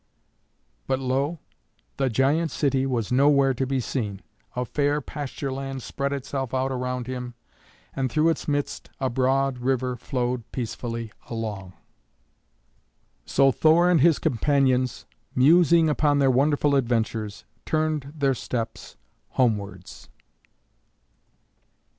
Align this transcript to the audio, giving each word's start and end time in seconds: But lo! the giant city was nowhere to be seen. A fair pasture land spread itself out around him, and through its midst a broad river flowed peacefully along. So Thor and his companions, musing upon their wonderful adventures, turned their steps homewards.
But 0.87 0.97
lo! 0.97 1.37
the 1.97 2.09
giant 2.09 2.49
city 2.49 2.87
was 2.87 3.11
nowhere 3.11 3.53
to 3.53 3.67
be 3.67 3.79
seen. 3.79 4.23
A 4.55 4.65
fair 4.65 4.99
pasture 4.99 5.51
land 5.53 5.83
spread 5.83 6.11
itself 6.11 6.55
out 6.55 6.71
around 6.71 7.05
him, 7.05 7.35
and 7.95 8.11
through 8.11 8.29
its 8.29 8.47
midst 8.47 8.89
a 8.99 9.11
broad 9.11 9.59
river 9.59 9.95
flowed 9.95 10.51
peacefully 10.51 11.11
along. 11.29 11.73
So 13.27 13.51
Thor 13.51 13.91
and 13.91 14.01
his 14.01 14.17
companions, 14.17 15.05
musing 15.35 15.87
upon 15.87 16.17
their 16.17 16.31
wonderful 16.31 16.73
adventures, 16.73 17.45
turned 17.63 18.11
their 18.17 18.33
steps 18.33 18.95
homewards. 19.37 20.09